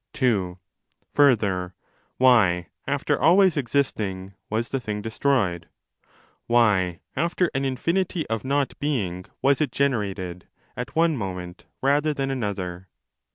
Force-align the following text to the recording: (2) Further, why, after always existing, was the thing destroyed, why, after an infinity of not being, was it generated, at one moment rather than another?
(2) 0.13 0.57
Further, 1.13 1.75
why, 2.17 2.69
after 2.87 3.21
always 3.21 3.55
existing, 3.55 4.33
was 4.49 4.69
the 4.69 4.79
thing 4.79 4.99
destroyed, 4.99 5.69
why, 6.47 7.01
after 7.15 7.51
an 7.53 7.65
infinity 7.65 8.27
of 8.27 8.43
not 8.43 8.73
being, 8.79 9.25
was 9.43 9.61
it 9.61 9.71
generated, 9.71 10.47
at 10.75 10.95
one 10.95 11.15
moment 11.15 11.65
rather 11.83 12.15
than 12.15 12.31
another? 12.31 12.87